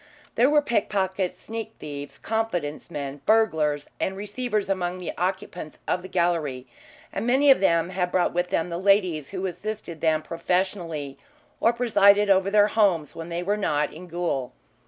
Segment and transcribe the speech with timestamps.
[0.33, 6.07] There were pickpockets, sneak thieves, confidence men, burglars, and receivers among the occupants of the
[6.07, 6.65] gallery,
[7.13, 11.19] and many of them had brought with them the ladies who assisted them professionally
[11.59, 14.53] or presided over their homes when they were not in gaol.